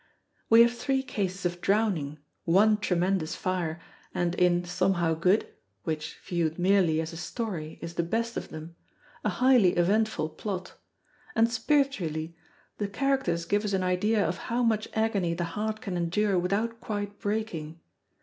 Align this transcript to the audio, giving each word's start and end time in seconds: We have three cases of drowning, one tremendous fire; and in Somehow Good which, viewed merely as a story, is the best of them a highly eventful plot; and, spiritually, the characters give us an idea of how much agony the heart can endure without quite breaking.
We 0.49 0.61
have 0.61 0.73
three 0.75 1.03
cases 1.03 1.45
of 1.45 1.61
drowning, 1.61 2.17
one 2.43 2.77
tremendous 2.79 3.35
fire; 3.35 3.79
and 4.15 4.33
in 4.33 4.65
Somehow 4.65 5.13
Good 5.13 5.47
which, 5.83 6.17
viewed 6.25 6.57
merely 6.57 6.99
as 6.99 7.13
a 7.13 7.17
story, 7.17 7.77
is 7.83 7.93
the 7.93 8.01
best 8.01 8.35
of 8.35 8.49
them 8.49 8.75
a 9.23 9.29
highly 9.29 9.77
eventful 9.77 10.29
plot; 10.29 10.73
and, 11.35 11.51
spiritually, 11.53 12.35
the 12.79 12.87
characters 12.87 13.45
give 13.45 13.63
us 13.63 13.73
an 13.73 13.83
idea 13.83 14.27
of 14.27 14.37
how 14.49 14.63
much 14.63 14.87
agony 14.95 15.35
the 15.35 15.43
heart 15.53 15.81
can 15.81 15.95
endure 15.95 16.39
without 16.39 16.81
quite 16.81 17.19
breaking. 17.19 17.79